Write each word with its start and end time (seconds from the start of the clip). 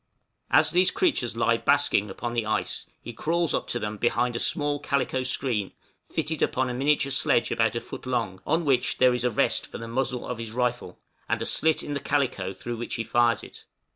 As 0.49 0.71
these 0.71 0.89
creatures 0.89 1.37
lie 1.37 1.57
basking 1.57 2.09
upon 2.09 2.33
the 2.33 2.43
ice, 2.43 2.89
he 3.03 3.13
crawls 3.13 3.53
up 3.53 3.67
to 3.67 3.77
them 3.77 3.97
behind 3.97 4.35
a 4.35 4.39
small 4.39 4.79
calico 4.79 5.21
screen, 5.21 5.73
fitted 6.05 6.41
upon 6.41 6.71
a 6.71 6.73
miniature 6.73 7.11
sledge 7.11 7.51
about 7.51 7.75
a 7.75 7.81
foot 7.81 8.07
long, 8.07 8.41
on 8.43 8.65
which 8.65 8.97
there 8.97 9.13
is 9.13 9.23
a 9.23 9.29
rest 9.29 9.67
for 9.67 9.77
the 9.77 9.87
muzzle 9.87 10.25
of 10.27 10.39
his 10.39 10.49
rifle, 10.53 10.97
and 11.29 11.39
a 11.39 11.45
slit 11.45 11.83
in 11.83 11.93
the 11.93 11.99
calico 11.99 12.51
through 12.51 12.77
which 12.77 12.95
he 12.95 13.03
fires 13.03 13.43
it. 13.43 13.65